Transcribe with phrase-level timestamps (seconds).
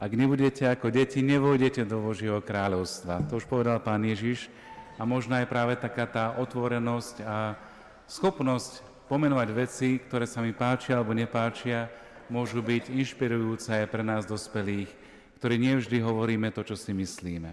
[0.00, 3.20] Ak nebudete ako deti, nevojdete do Božieho kráľovstva.
[3.28, 4.48] To už povedal pán Ježiš.
[4.96, 7.60] A možno aj práve taká tá otvorenosť a
[8.08, 8.80] schopnosť
[9.12, 11.92] pomenovať veci, ktoré sa mi páčia alebo nepáčia,
[12.32, 14.88] môžu byť inšpirujúce aj pre nás dospelých,
[15.36, 17.52] ktorí nevždy hovoríme to, čo si myslíme.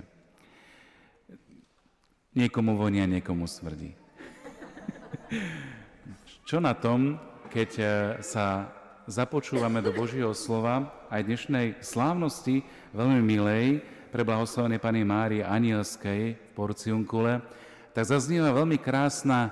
[2.31, 3.91] Niekomu vonia, niekomu smrdí.
[6.47, 7.19] čo na tom,
[7.51, 7.83] keď e,
[8.23, 8.71] sa
[9.03, 13.79] započúvame do Božieho slova aj dnešnej slávnosti veľmi milej
[14.11, 17.39] pre blahoslavenej Pani Márie Anielskej v Porciunkule,
[17.95, 19.51] tak zaznieva veľmi krásna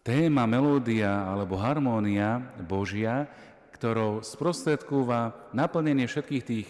[0.00, 3.28] téma, melódia alebo harmónia Božia,
[3.76, 6.68] ktorou sprostredkúva naplnenie všetkých tých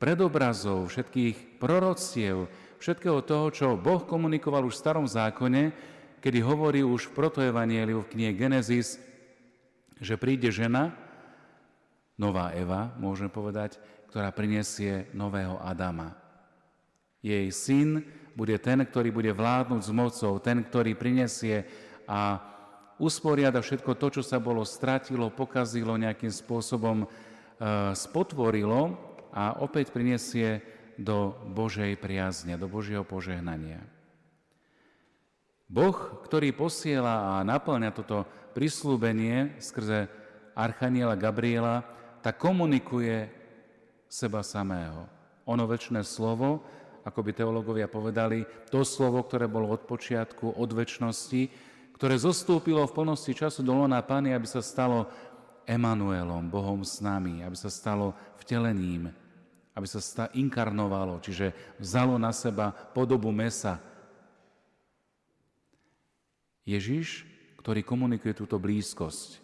[0.00, 2.48] predobrazov, všetkých proroctiev,
[2.80, 5.72] všetkého toho, čo Boh komunikoval už v starom zákone,
[6.22, 8.98] kedy hovorí už v protoevanieliu v knihe Genesis,
[10.02, 10.94] že príde žena,
[12.22, 16.14] nová Eva, môžeme povedať, ktorá prinesie nového Adama.
[17.18, 18.06] Jej syn
[18.38, 21.66] bude ten, ktorý bude vládnuť s mocou, ten, ktorý prinesie
[22.06, 22.38] a
[23.02, 27.06] usporiada všetko to, čo sa bolo stratilo, pokazilo, nejakým spôsobom e,
[27.98, 28.94] spotvorilo
[29.34, 30.62] a opäť prinesie
[30.94, 33.82] do Božej priazne, do Božieho požehnania.
[35.72, 35.96] Boh,
[36.28, 40.04] ktorý posiela a naplňa toto prislúbenie skrze
[40.52, 41.80] Archaniela Gabriela,
[42.22, 43.26] tak komunikuje
[44.06, 45.10] seba samého.
[45.50, 46.62] Ono väčšné slovo,
[47.02, 51.42] ako by teológovia povedali, to slovo, ktoré bolo od počiatku, od väčšnosti,
[51.98, 55.10] ktoré zostúpilo v plnosti času do lona Pány, aby sa stalo
[55.66, 59.10] Emanuelom, Bohom s nami, aby sa stalo vtelením,
[59.74, 63.82] aby sa sta- inkarnovalo, čiže vzalo na seba podobu mesa,
[66.62, 67.26] Ježiš,
[67.58, 69.42] ktorý komunikuje túto blízkosť,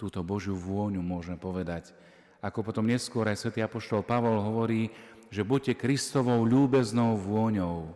[0.00, 1.92] túto Božiu vôňu, môžeme povedať.
[2.40, 4.88] Ako potom neskôr aj svätý Apoštol Pavol hovorí,
[5.28, 7.92] že buďte Kristovou ľúbeznou vôňou.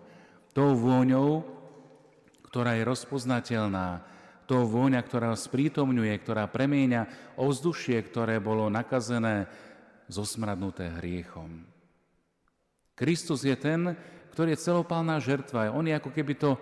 [0.52, 1.48] Tou vôňou,
[2.52, 4.04] ktorá je rozpoznateľná,
[4.44, 9.48] tou vôňa, ktorá sprítomňuje, ktorá premieňa ovzdušie, ktoré bolo nakazené,
[10.04, 11.64] zosmradnuté hriechom.
[12.92, 13.96] Kristus je ten,
[14.36, 15.72] ktorý je celopálna žertva.
[15.72, 16.60] On je ako keby to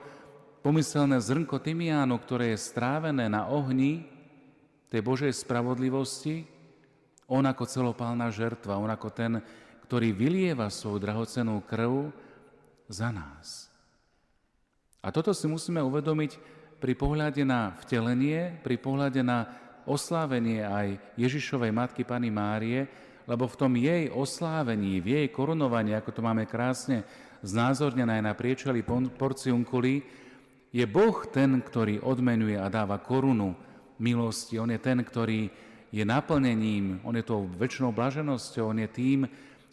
[0.62, 4.11] pomyselné zrnko tymiánu, ktoré je strávené na ohni
[4.92, 6.44] tej Božej spravodlivosti,
[7.24, 9.40] on ako celopálna žertva, on ako ten,
[9.88, 12.12] ktorý vylieva svoju drahocenú krv
[12.92, 13.72] za nás.
[15.00, 16.36] A toto si musíme uvedomiť
[16.76, 19.48] pri pohľade na vtelenie, pri pohľade na
[19.88, 22.84] oslávenie aj Ježišovej matky Pany Márie,
[23.24, 27.00] lebo v tom jej oslávení, v jej korunovaní, ako to máme krásne
[27.40, 28.84] znázornené aj na priečeli
[29.16, 30.04] porciunkuli,
[30.68, 33.71] je Boh ten, ktorý odmenuje a dáva korunu
[34.02, 34.58] milosti.
[34.58, 35.46] On je ten, ktorý
[35.94, 39.20] je naplnením, on je tou väčšinou blaženosťou, on je tým,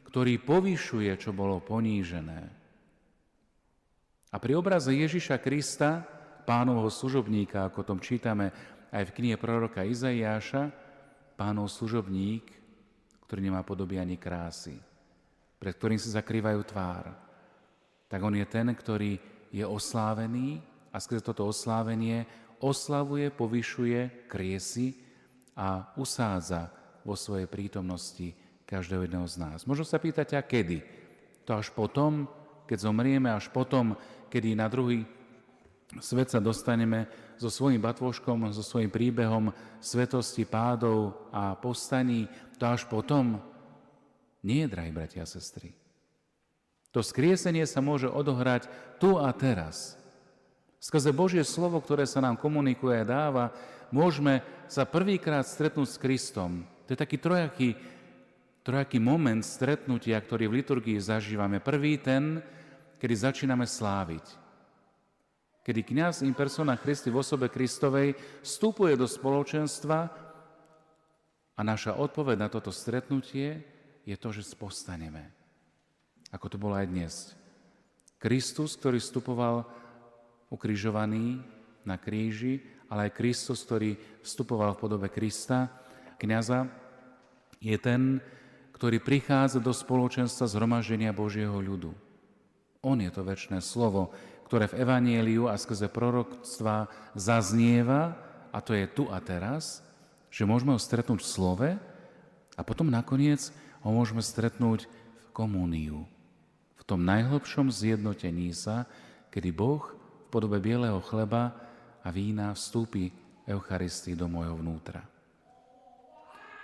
[0.05, 2.41] ktorý povyšuje, čo bolo ponížené.
[4.29, 6.05] A pri obraze Ježiša Krista,
[6.45, 8.53] pánovho služobníka, ako tom čítame
[8.93, 10.69] aj v knihe proroka Izaiáša,
[11.33, 12.45] pánov služobník,
[13.25, 14.77] ktorý nemá podoby ani krásy,
[15.57, 17.09] pred ktorým sa zakrývajú tvár,
[18.09, 19.17] tak on je ten, ktorý
[19.49, 22.25] je oslávený, a skrze toto oslávenie
[22.59, 24.95] oslavuje, povyšuje, kriesi
[25.55, 26.71] a usádza
[27.03, 28.35] vo svojej prítomnosti
[28.67, 29.65] každého jedného z nás.
[29.65, 30.83] Možno sa pýtať, a kedy?
[31.47, 32.29] To až potom,
[32.69, 33.97] keď zomrieme, až potom,
[34.29, 35.07] kedy na druhý
[35.97, 37.09] svet sa dostaneme
[37.41, 39.49] so svojím batvoškom, so svojím príbehom
[39.81, 42.29] svetosti, pádov a postaní,
[42.61, 43.41] to až potom?
[44.45, 45.73] Nie, drahí bratia a sestry.
[46.93, 48.69] To skriesenie sa môže odohrať
[49.01, 49.95] tu a teraz–
[50.79, 53.51] Skrze Božie slovo, ktoré sa nám komunikuje a dáva,
[53.91, 54.39] môžeme
[54.71, 56.63] sa prvýkrát stretnúť s Kristom.
[56.87, 57.75] To je taký trojaký,
[58.63, 61.59] trojaký moment stretnutia, ktorý v liturgii zažívame.
[61.59, 62.39] Prvý ten,
[62.95, 64.23] kedy začíname sláviť.
[65.67, 69.99] Kedy kniaz in persona Christi v osobe Kristovej vstupuje do spoločenstva
[71.53, 73.59] a naša odpoveď na toto stretnutie
[74.07, 75.27] je to, že spostaneme.
[76.31, 77.13] Ako to bolo aj dnes.
[78.15, 79.67] Kristus, ktorý vstupoval
[80.49, 81.41] ukrižovaný
[81.85, 85.69] na kríži, ale aj Kristus, ktorý vstupoval v podobe Krista,
[86.17, 86.67] kniaza,
[87.61, 88.17] je ten,
[88.73, 91.93] ktorý prichádza do spoločenstva zhromaždenia Božieho ľudu.
[92.81, 94.09] On je to väčšné slovo,
[94.49, 98.17] ktoré v Evanieliu a skrze proroctva zaznieva,
[98.49, 99.85] a to je tu a teraz,
[100.33, 101.69] že môžeme ho stretnúť v slove
[102.57, 103.53] a potom nakoniec
[103.85, 106.09] ho môžeme stretnúť v komúniu,
[106.79, 108.89] v tom najhlbšom zjednotení sa,
[109.29, 109.98] kedy Boh
[110.29, 111.51] podobe bieleho chleba
[112.05, 113.09] a vína vstúpi
[113.49, 115.01] Eucharistii do môjho vnútra.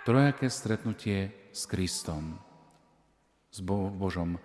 [0.06, 2.38] Trojaké stretnutie s Kristom.
[3.50, 4.38] v Božom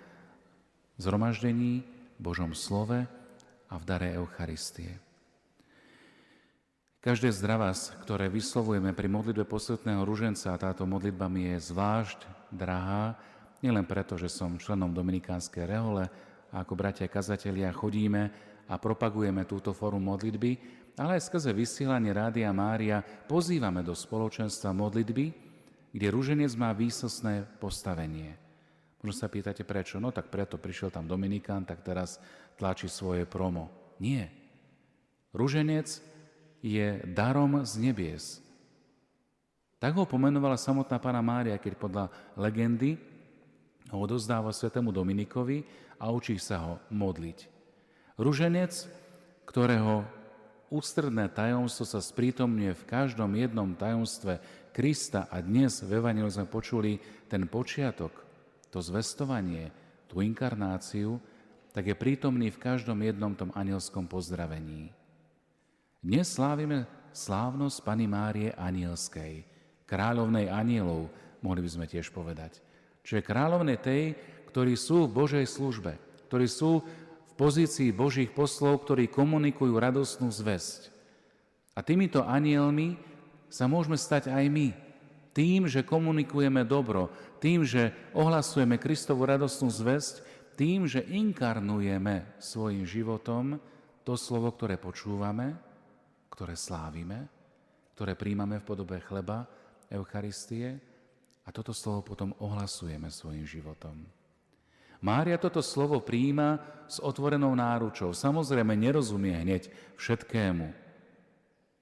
[0.98, 1.86] zhromaždení,
[2.18, 3.06] Božom slove
[3.70, 4.98] a v dare Eucharistie.
[7.02, 13.18] Každé z vás, ktoré vyslovujeme pri modlitbe posvetného ruženca, táto modlitba mi je zvlášť drahá,
[13.66, 16.06] nielen preto, že som členom Dominikánskej rehole
[16.54, 20.52] a ako bratia kazatelia chodíme a propagujeme túto formu modlitby,
[20.96, 25.26] ale aj skrze vysielanie Rádia Mária pozývame do spoločenstva modlitby,
[25.92, 28.40] kde ruženec má výsostné postavenie.
[29.04, 30.00] Možno sa pýtate prečo?
[30.00, 32.16] No tak preto prišiel tam Dominikán, tak teraz
[32.56, 33.68] tlačí svoje promo.
[34.00, 34.32] Nie.
[35.36, 36.00] Ruženec
[36.64, 38.40] je darom z nebies.
[39.82, 42.06] Tak ho pomenovala samotná pána Mária, keď podľa
[42.40, 42.96] legendy
[43.92, 45.66] ho odozdáva svetému Dominikovi
[46.00, 47.51] a učí sa ho modliť.
[48.20, 48.92] Ruženec,
[49.48, 50.04] ktorého
[50.68, 54.40] ústredné tajomstvo sa sprítomňuje v každom jednom tajomstve
[54.76, 57.00] Krista a dnes v Evangeliu sme počuli
[57.32, 58.12] ten počiatok,
[58.72, 59.72] to zvestovanie,
[60.12, 61.20] tú inkarnáciu,
[61.72, 64.92] tak je prítomný v každom jednom tom anielskom pozdravení.
[66.04, 69.48] Dnes slávime slávnosť Pany Márie Anielskej,
[69.88, 71.08] kráľovnej anielov,
[71.40, 72.60] mohli by sme tiež povedať.
[73.08, 74.16] Čiže kráľovnej tej,
[74.52, 75.96] ktorí sú v Božej službe,
[76.28, 76.84] ktorí sú
[77.42, 80.94] pozícii Božích poslov, ktorí komunikujú radostnú zväzť.
[81.74, 83.02] A týmito anielmi
[83.50, 84.70] sa môžeme stať aj my.
[85.34, 87.10] Tým, že komunikujeme dobro,
[87.42, 90.22] tým, že ohlasujeme Kristovu radostnú zväzť,
[90.54, 93.58] tým, že inkarnujeme svojim životom
[94.06, 95.58] to slovo, ktoré počúvame,
[96.30, 97.26] ktoré slávime,
[97.98, 99.50] ktoré príjmame v podobe chleba,
[99.90, 100.78] Eucharistie
[101.42, 104.21] a toto slovo potom ohlasujeme svojim životom.
[105.02, 108.14] Mária toto slovo príjima s otvorenou náručou.
[108.14, 110.70] Samozrejme nerozumie hneď všetkému.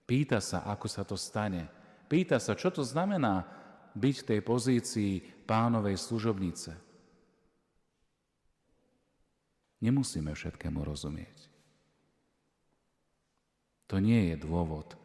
[0.07, 1.67] Pýta sa, ako sa to stane.
[2.07, 3.43] Pýta sa, čo to znamená
[3.93, 5.13] byť v tej pozícii
[5.43, 6.71] pánovej služobnice.
[9.83, 11.37] Nemusíme všetkému rozumieť.
[13.89, 14.95] To nie je dôvod,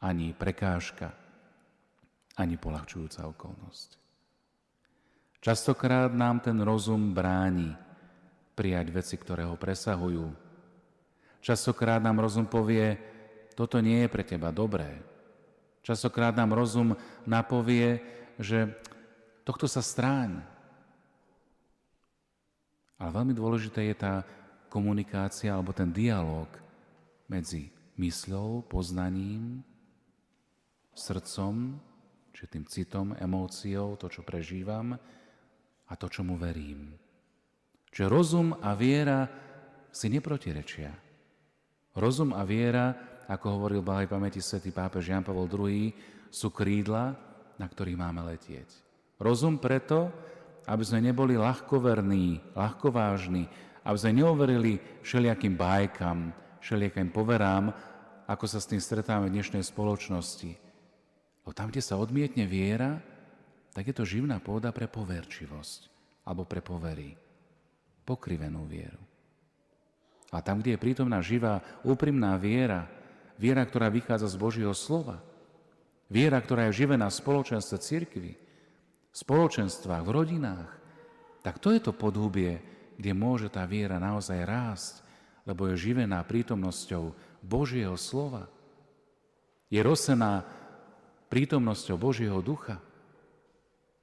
[0.00, 1.12] ani prekážka,
[2.40, 4.00] ani polahčujúca okolnosť.
[5.40, 7.72] Častokrát nám ten rozum bráni
[8.52, 10.28] prijať veci, ktoré ho presahujú.
[11.40, 13.00] Častokrát nám rozum povie,
[13.56, 15.00] toto nie je pre teba dobré.
[15.80, 16.92] Častokrát nám rozum
[17.24, 18.04] napovie,
[18.36, 18.68] že
[19.48, 20.44] tohto sa stráň.
[23.00, 24.28] Ale veľmi dôležité je tá
[24.68, 26.52] komunikácia alebo ten dialog
[27.32, 29.64] medzi mysľou, poznaním,
[30.92, 31.80] srdcom,
[32.36, 35.00] či tým citom, emóciou, to, čo prežívam
[35.90, 36.94] a to, čomu verím.
[37.90, 39.26] Čiže rozum a viera
[39.90, 40.94] si neprotirečia.
[41.98, 42.94] Rozum a viera,
[43.26, 45.90] ako hovoril Bahaj pamäti svätý pápež Jan Pavel II,
[46.30, 47.18] sú krídla,
[47.58, 48.70] na ktorých máme letieť.
[49.18, 50.08] Rozum preto,
[50.70, 53.50] aby sme neboli ľahkoverní, ľahkovážni,
[53.82, 56.30] aby sme neuverili všelijakým bajkam,
[56.62, 57.74] všelijakým poverám,
[58.30, 60.50] ako sa s tým stretávame v dnešnej spoločnosti.
[61.42, 63.02] Lebo tam, kde sa odmietne viera,
[63.80, 65.88] tak je to živná pôda pre poverčivosť
[66.28, 67.16] alebo pre povery.
[68.04, 69.00] Pokrivenú vieru.
[70.36, 72.84] A tam, kde je prítomná živá, úprimná viera,
[73.40, 75.24] viera, ktorá vychádza z Božieho slova,
[76.12, 78.32] viera, ktorá je živená v spoločenstve cirkvi,
[79.08, 80.70] v spoločenstvách, v rodinách,
[81.40, 82.60] tak to je to podhubie,
[83.00, 84.94] kde môže tá viera naozaj rásť
[85.50, 87.10] lebo je živená prítomnosťou
[87.40, 88.46] Božieho slova.
[89.66, 90.44] Je rosená
[91.32, 92.82] prítomnosťou Božieho ducha.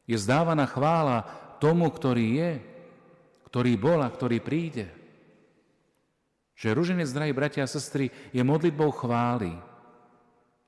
[0.07, 1.27] Je zdávaná chvála
[1.59, 2.51] tomu, ktorý je,
[3.51, 4.87] ktorý bol a ktorý príde.
[6.57, 9.53] Že ruženec, drahí bratia a sestry, je modlitbou chvály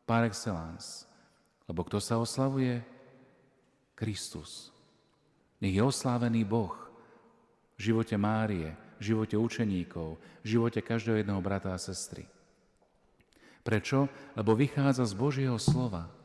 [0.03, 1.07] par excellence.
[1.65, 2.83] Lebo kto sa oslavuje?
[3.95, 4.71] Kristus.
[5.59, 6.75] Nech je oslávený Boh
[7.75, 12.27] v živote Márie, v živote učeníkov, v živote každého jedného brata a sestry.
[13.63, 14.07] Prečo?
[14.35, 16.18] Lebo vychádza z Božieho slova.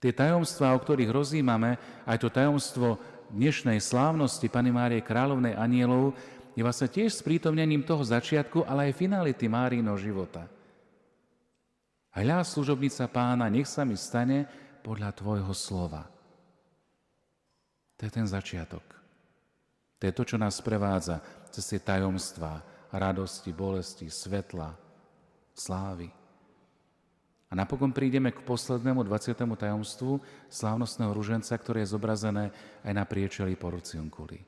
[0.00, 1.76] Tie tajomstvá, o ktorých rozímame,
[2.08, 2.96] aj to tajomstvo
[3.36, 6.16] dnešnej slávnosti Pany Márie Kráľovnej anielov,
[6.56, 10.48] je vlastne tiež sprítomnením toho začiatku, ale aj finality Márino života.
[12.16, 14.48] Hľa, služobnica pána, nech sa mi stane
[14.82, 16.08] podľa tvojho slova.
[18.00, 18.82] To je ten začiatok.
[20.00, 21.20] To je to, čo nás prevádza
[21.52, 24.72] cez tie tajomstvá radosti, bolesti, svetla,
[25.52, 26.08] slávy.
[27.50, 29.34] A napokon prídeme k poslednému 20.
[29.34, 32.54] tajomstvu slávnostného ruženca, ktoré je zobrazené
[32.86, 34.38] aj na priečeli porciunkuli.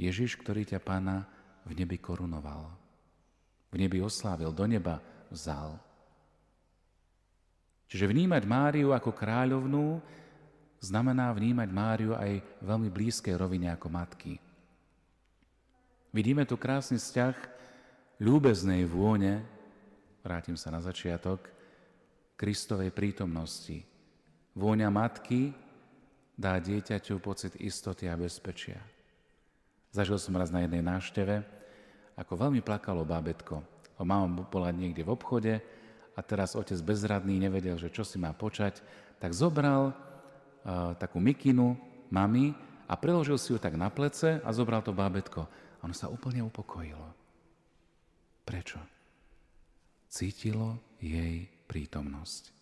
[0.00, 1.28] Ježiš, ktorý ťa pána
[1.68, 2.72] v nebi korunoval,
[3.68, 5.76] v nebi oslávil, do neba vzal.
[7.92, 10.00] Čiže vnímať Máriu ako kráľovnú
[10.80, 14.40] znamená vnímať Máriu aj veľmi blízkej rovine ako matky.
[16.08, 17.36] Vidíme tu krásny vzťah
[18.16, 19.44] ľúbeznej vône,
[20.26, 21.46] vrátim sa na začiatok,
[22.34, 23.86] Kristovej prítomnosti.
[24.58, 25.54] Vôňa matky
[26.34, 28.82] dá dieťaťu pocit istoty a bezpečia.
[29.94, 31.46] Zažil som raz na jednej návšteve,
[32.18, 33.62] ako veľmi plakalo bábetko.
[33.96, 35.54] O mama bola niekde v obchode
[36.12, 38.84] a teraz otec bezradný nevedel, že čo si má počať,
[39.16, 41.78] tak zobral uh, takú mikinu
[42.12, 42.52] mami
[42.84, 45.48] a preložil si ju tak na plece a zobral to bábetko.
[45.80, 47.08] A ono sa úplne upokojilo.
[48.44, 48.95] Prečo?
[50.06, 52.54] Cítilo jej prítomnosť.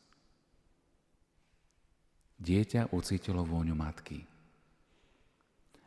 [2.41, 4.27] Dieťa ucítilo vôňu matky.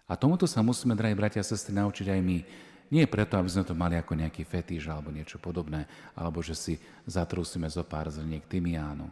[0.07, 2.39] A tomuto sa musíme, drahí bratia a sestry, naučiť aj my.
[2.87, 5.83] Nie preto, aby sme to mali ako nejaký fetíž alebo niečo podobné,
[6.15, 6.73] alebo že si
[7.03, 9.11] zatrúsime zo pár zrniek tymiánu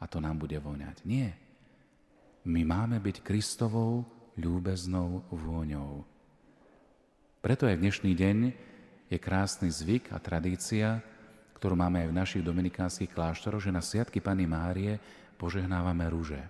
[0.00, 1.04] a to nám bude voňať.
[1.04, 1.36] Nie.
[2.48, 4.08] My máme byť Kristovou
[4.40, 6.08] ľúbeznou vôňou.
[7.44, 8.38] Preto aj v dnešný deň
[9.12, 11.04] je krásny zvyk a tradícia,
[11.60, 14.96] ktorú máme aj v našich dominikánskych kláštoroch, že na Sviatky Pany Márie
[15.36, 16.40] požehnávame rúže.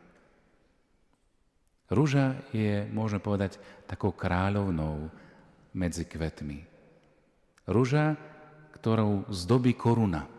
[1.90, 3.58] Rúža je, môžeme povedať,
[3.90, 5.10] takou kráľovnou
[5.74, 6.62] medzi kvetmi.
[7.66, 8.14] Rúža,
[8.78, 10.30] ktorou zdobí koruna.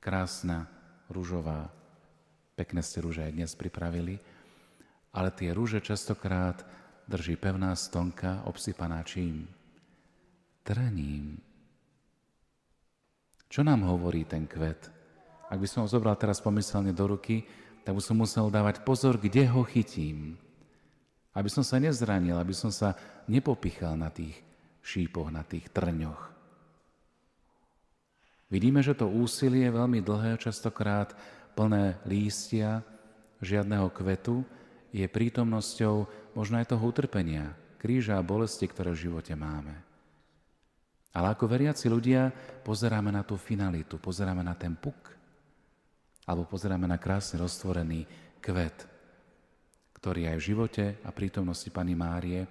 [0.00, 0.64] Krásna,
[1.12, 1.68] rúžová,
[2.56, 4.16] pekné ste rúže aj dnes pripravili,
[5.12, 6.64] ale tie rúže častokrát
[7.04, 9.44] drží pevná stonka obsypaná čím?
[10.64, 11.45] Trním.
[13.56, 14.92] Čo nám hovorí ten kvet?
[15.48, 17.48] Ak by som ho zobral teraz pomyselne do ruky,
[17.88, 20.36] tak by som musel dávať pozor, kde ho chytím.
[21.32, 22.92] Aby som sa nezranil, aby som sa
[23.24, 24.36] nepopichal na tých
[24.84, 26.20] šípoch, na tých trňoch.
[28.52, 31.16] Vidíme, že to úsilie je veľmi dlhé, častokrát
[31.56, 32.84] plné lístia,
[33.40, 34.44] žiadneho kvetu,
[34.92, 36.04] je prítomnosťou
[36.36, 39.85] možno aj toho utrpenia, kríža a bolesti, ktoré v živote máme.
[41.16, 42.28] Ale ako veriaci ľudia
[42.60, 45.16] pozeráme na tú finalitu, pozeráme na ten puk,
[46.28, 48.04] alebo pozeráme na krásne roztvorený
[48.44, 48.84] kvet,
[49.96, 52.44] ktorý aj v živote a prítomnosti Pany Márie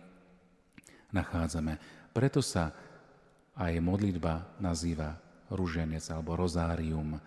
[1.13, 1.77] nachádzame.
[2.09, 2.73] Preto sa
[3.53, 5.13] aj modlitba nazýva
[5.53, 7.21] ruženec alebo rozárium.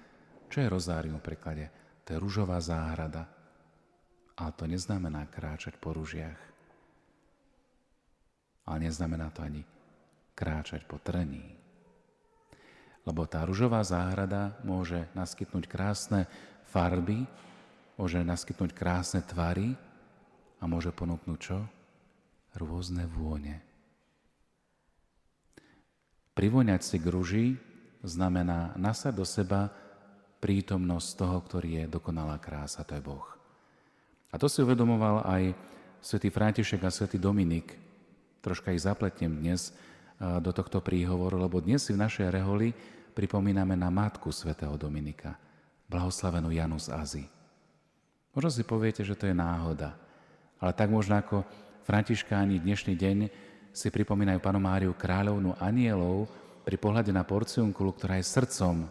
[0.51, 1.67] Čo je rozárium v preklade?
[2.03, 3.31] To je ružová záhrada.
[4.35, 6.41] Ale to neznamená kráčať po ružiach.
[8.67, 9.78] Ale neznamená to ani
[10.39, 11.59] kráčať po trní
[13.09, 16.29] lebo tá ružová záhrada môže naskytnúť krásne
[16.69, 17.25] farby,
[17.97, 19.73] môže naskytnúť krásne tvary
[20.61, 21.65] a môže ponúknuť čo?
[22.53, 23.65] Rôzne vône.
[26.37, 27.47] Privoňať si k ruži
[28.05, 29.73] znamená nasať do seba
[30.45, 33.27] prítomnosť toho, ktorý je dokonalá krása, to je Boh.
[34.29, 35.57] A to si uvedomoval aj
[36.05, 37.75] svätý František a svätý Dominik.
[38.45, 39.73] Troška ich zapletnem dnes
[40.19, 42.75] do tohto príhovoru, lebo dnes si v našej reholi
[43.15, 45.39] pripomíname na matku svätého Dominika,
[45.87, 47.25] blahoslavenú Janu z Azy.
[48.35, 49.95] Možno si poviete, že to je náhoda,
[50.59, 51.47] ale tak možno ako
[51.87, 53.19] františkáni dnešný deň
[53.71, 56.27] si pripomínajú panu Máriu kráľovnú anielov
[56.67, 58.91] pri pohľade na porciunkulu, ktorá je srdcom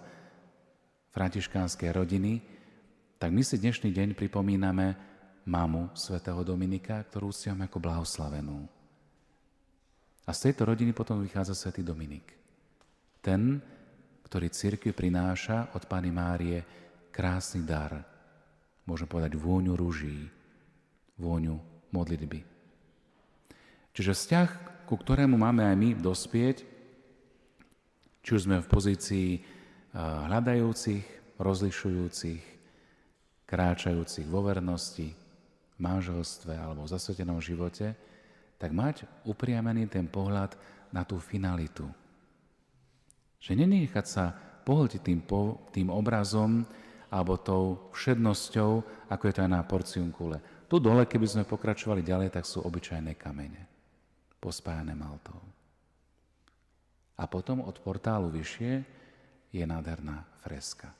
[1.11, 2.39] františkánskej rodiny,
[3.19, 4.95] tak my si dnešný deň pripomíname
[5.43, 8.76] mamu svätého Dominika, ktorú uctiame ako blahoslavenú.
[10.27, 12.35] A z tejto rodiny potom vychádza svätý Dominik.
[13.23, 13.63] Ten,
[14.27, 16.59] ktorý církev prináša od Pany Márie
[17.15, 18.03] krásny dar.
[18.83, 20.27] Môžem povedať vôňu rúží,
[21.15, 21.55] vôňu
[21.95, 22.43] modlitby.
[23.95, 24.49] Čiže vzťah,
[24.83, 26.57] ku ktorému máme aj my dospieť,
[28.19, 29.29] či už sme v pozícii
[29.95, 32.43] hľadajúcich, rozlišujúcich,
[33.47, 35.15] kráčajúcich vo vernosti,
[35.79, 37.95] manželstve alebo v zasvetenom živote,
[38.57, 40.57] tak mať upriamený ten pohľad
[40.89, 41.85] na tú finalitu,
[43.37, 44.33] že nenechať sa
[44.65, 46.65] pohltiť tým, po, tým obrazom
[47.07, 48.71] alebo tou všednosťou,
[49.07, 50.37] ako je to aj na porciunkule.
[50.67, 53.63] Tu dole, keby sme pokračovali ďalej, tak sú obyčajné kamene,
[54.43, 55.39] pospájané maltou.
[57.15, 58.83] A potom od portálu vyššie
[59.55, 60.91] je nádherná freska.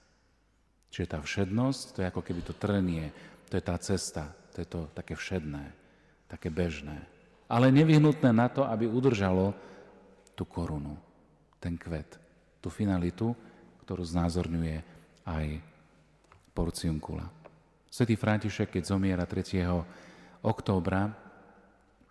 [0.88, 3.12] Čiže tá všednosť, to je ako keby to trnie,
[3.52, 5.76] to je tá cesta, to je to také všedné,
[6.32, 7.17] také bežné.
[7.48, 9.56] Ale nevyhnutné na to, aby udržalo
[10.36, 11.00] tú korunu,
[11.58, 12.20] ten kvet
[12.60, 13.32] tú finalitu,
[13.88, 14.78] ktorú znázorňuje
[15.24, 15.46] aj
[16.52, 17.24] porciunkula.
[17.88, 19.64] Svetý František, keď zomiera 3.
[20.44, 21.08] októbra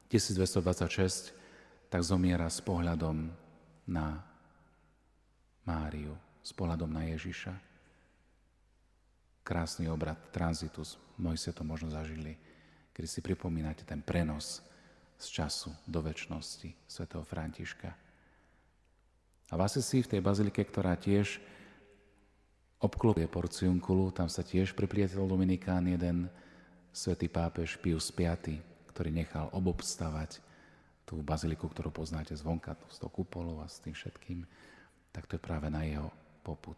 [0.08, 3.28] 1226, tak zomiera s pohľadom
[3.92, 4.24] na
[5.66, 7.52] Máriu, s pohľadom na Ježiša.
[9.46, 12.34] Krásny obrad, transitus, mnohí ste to možno zažili
[12.96, 14.64] kedy si pripomínate ten prenos
[15.16, 17.90] z času do väčšnosti svätého Františka.
[19.46, 21.38] A v Asisi, v tej bazilike, ktorá tiež
[22.82, 26.28] obklopuje porciunkulu, tam sa tiež priplietol Dominikán jeden
[26.92, 28.24] svätý pápež Pius V,
[28.92, 30.40] ktorý nechal obobstavať
[31.06, 34.42] tú baziliku, ktorú poznáte zvonka, s tou kupolou a s tým všetkým,
[35.14, 36.10] tak to je práve na jeho
[36.42, 36.76] poput.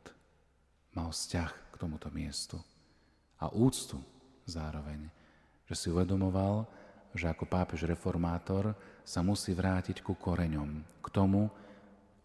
[0.92, 2.60] Mal vzťah k tomuto miestu
[3.40, 3.96] a úctu
[4.44, 5.08] zároveň,
[5.64, 6.68] že si uvedomoval,
[7.16, 11.48] že ako pápež reformátor sa musí vrátiť ku koreňom, k tomu,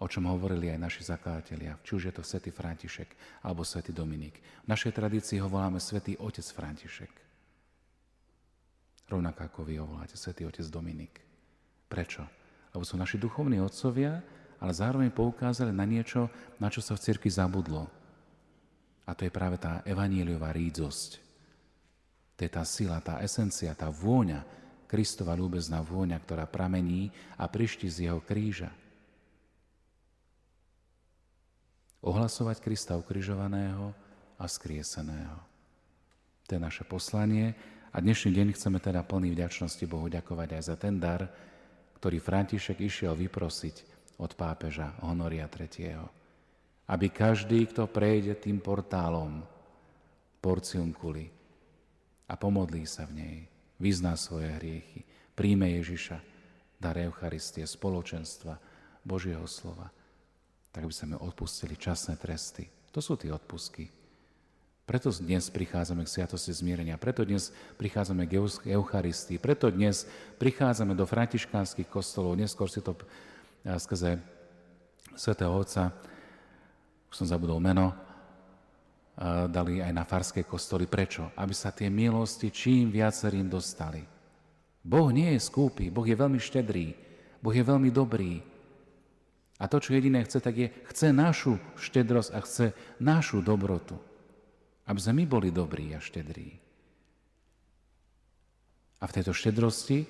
[0.03, 3.15] o čom hovorili aj naši zakladatelia, či už je to svätý František
[3.47, 4.43] alebo svätý Dominik.
[4.63, 7.13] V našej tradícii ho voláme svätý otec František.
[9.07, 11.23] Rovnako ako vy ho voláte svätý otec Dominik.
[11.87, 12.27] Prečo?
[12.75, 14.19] Lebo sú naši duchovní otcovia,
[14.59, 16.27] ale zároveň poukázali na niečo,
[16.59, 17.87] na čo sa v cirkvi zabudlo.
[19.03, 21.19] A to je práve tá evaníliová rídzosť.
[22.35, 24.43] To je tá sila, tá esencia, tá vôňa,
[24.93, 27.09] Kristova ľúbezná vôňa, ktorá pramení
[27.41, 28.69] a prišti z jeho kríža.
[32.05, 33.89] Ohlasovať Krista ukrižovaného
[34.37, 35.41] a skrieseného.
[36.45, 37.57] To je naše poslanie
[37.89, 41.25] a dnešný deň chceme teda plný vďačnosti Bohu ďakovať aj za ten dar,
[41.97, 43.75] ktorý František išiel vyprosiť
[44.21, 46.05] od pápeža Honoria III.
[46.85, 49.41] Aby každý, kto prejde tým portálom
[50.37, 51.25] porciunkuli
[52.29, 53.37] a pomodlí sa v nej,
[53.83, 55.03] vyzná svoje hriechy,
[55.35, 56.23] príjme Ježiša,
[56.79, 58.55] dar Eucharistie, spoločenstva,
[59.03, 59.91] Božieho slova,
[60.71, 62.71] tak by sa mi odpustili časné tresty.
[62.95, 63.91] To sú tie odpusky,
[64.83, 68.43] preto dnes prichádzame k sviatosti zmierenia, preto dnes prichádzame k
[68.75, 70.03] Eucharistii, preto dnes
[70.43, 72.91] prichádzame do františkánskych kostolov, neskôr si to
[73.63, 74.19] eh, skrze
[75.15, 75.95] svätého Otca,
[77.07, 77.95] už som zabudol meno,
[79.49, 80.89] dali aj na farské kostoly.
[80.89, 81.29] Prečo?
[81.37, 84.01] Aby sa tie milosti čím viacerým dostali.
[84.83, 86.91] Boh nie je skúpy, Boh je veľmi štedrý,
[87.39, 88.43] Boh je veľmi dobrý.
[89.61, 92.65] A to, čo jediné chce, tak je, chce našu štedrosť a chce
[92.99, 93.95] našu dobrotu.
[94.83, 96.59] Aby sme my boli dobrí a štedrí.
[98.99, 100.03] A v tejto štedrosti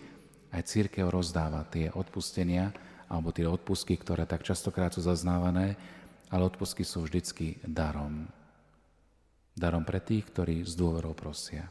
[0.49, 2.73] aj církev rozdáva tie odpustenia
[3.09, 5.77] alebo tie odpustky, ktoré tak častokrát sú zaznávané,
[6.33, 8.25] ale odpustky sú vždycky darom.
[9.53, 11.69] Darom pre tých, ktorí s dôverou prosia.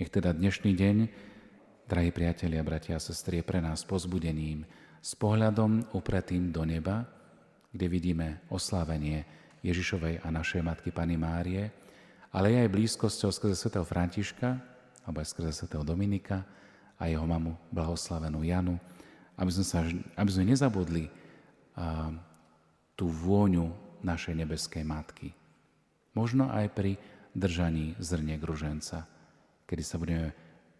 [0.00, 0.96] Nech teda dnešný deň,
[1.84, 4.64] drahí priatelia, bratia a sestry, je pre nás pozbudením
[5.04, 7.04] s pohľadom upretým do neba,
[7.76, 9.28] kde vidíme oslávenie
[9.60, 11.68] Ježišovej a našej Matky Pany Márie,
[12.32, 14.56] ale aj blízkosťou skrze svätého Františka,
[15.04, 16.40] alebo aj skrze svätého Dominika
[16.96, 18.80] a jeho mamu blahoslavenú Janu,
[19.36, 19.84] aby sme, sa,
[20.16, 21.12] aby sme nezabudli
[21.76, 22.16] a,
[22.96, 25.36] tú vôňu našej nebeskej matky.
[26.16, 26.96] Možno aj pri
[27.36, 29.04] držaní zrniek ruženca,
[29.68, 30.32] kedy sa budeme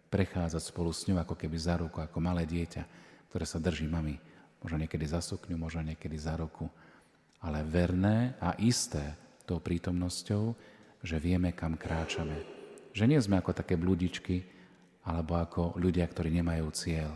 [0.09, 2.83] prechádzať spolu s ňou ako keby za ruku, ako malé dieťa,
[3.29, 4.17] ktoré sa drží mami.
[4.59, 6.67] Možno niekedy za sukňu, možno niekedy za ruku.
[7.39, 9.15] Ale verné a isté
[9.47, 10.51] tou prítomnosťou,
[11.05, 12.35] že vieme, kam kráčame.
[12.91, 14.43] Že nie sme ako také blúdičky,
[15.05, 17.15] alebo ako ľudia, ktorí nemajú cieľ.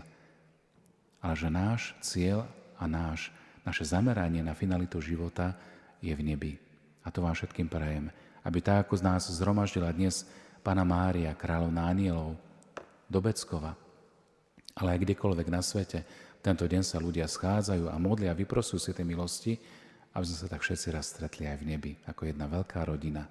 [1.20, 2.48] Ale že náš cieľ
[2.80, 3.34] a náš,
[3.68, 5.58] naše zameranie na finalitu života
[6.00, 6.54] je v nebi.
[7.04, 8.08] A to vám všetkým prajem,
[8.48, 10.24] aby tak, ako z nás zhromaždila dnes
[10.64, 12.40] Pana Mária, kráľovná anielov,
[13.12, 13.76] do Beckova,
[14.74, 16.02] ale aj kdekoľvek na svete,
[16.44, 19.54] tento deň sa ľudia schádzajú a modlia a vyprosujú si tie milosti,
[20.14, 23.24] aby sme sa tak všetci raz stretli aj v nebi, ako jedna veľká rodina,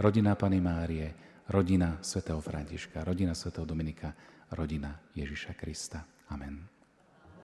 [0.00, 1.08] rodina Pany Márie,
[1.52, 4.12] rodina svätého Františka, rodina svätého Dominika,
[4.50, 6.02] rodina Ježiša Krista.
[6.32, 6.75] Amen.